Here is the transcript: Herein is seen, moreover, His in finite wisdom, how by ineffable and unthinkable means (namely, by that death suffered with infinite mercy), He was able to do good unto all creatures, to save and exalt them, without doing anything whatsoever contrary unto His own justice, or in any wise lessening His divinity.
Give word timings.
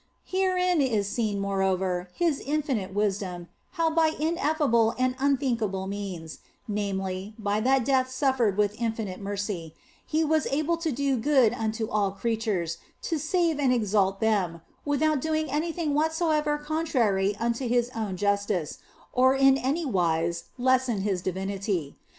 Herein 0.25 0.81
is 0.81 1.07
seen, 1.07 1.39
moreover, 1.39 2.09
His 2.15 2.39
in 2.39 2.63
finite 2.63 2.91
wisdom, 2.91 3.49
how 3.73 3.91
by 3.91 4.07
ineffable 4.19 4.95
and 4.97 5.15
unthinkable 5.19 5.85
means 5.85 6.39
(namely, 6.67 7.35
by 7.37 7.59
that 7.59 7.85
death 7.85 8.09
suffered 8.09 8.57
with 8.57 8.81
infinite 8.81 9.19
mercy), 9.19 9.75
He 10.03 10.23
was 10.23 10.47
able 10.47 10.77
to 10.77 10.91
do 10.91 11.17
good 11.17 11.53
unto 11.53 11.87
all 11.87 12.09
creatures, 12.13 12.79
to 13.03 13.19
save 13.19 13.59
and 13.59 13.71
exalt 13.71 14.19
them, 14.21 14.61
without 14.85 15.21
doing 15.21 15.51
anything 15.51 15.93
whatsoever 15.93 16.57
contrary 16.57 17.35
unto 17.39 17.67
His 17.67 17.91
own 17.95 18.17
justice, 18.17 18.79
or 19.13 19.35
in 19.35 19.55
any 19.55 19.85
wise 19.85 20.45
lessening 20.57 21.03
His 21.03 21.21
divinity. 21.21 21.95